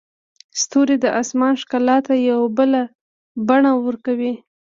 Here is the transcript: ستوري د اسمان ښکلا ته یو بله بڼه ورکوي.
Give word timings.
ستوري 0.61 0.95
د 1.03 1.05
اسمان 1.21 1.53
ښکلا 1.61 1.97
ته 2.05 2.13
یو 2.29 2.41
بله 2.57 2.81
بڼه 3.47 3.71
ورکوي. 3.85 4.33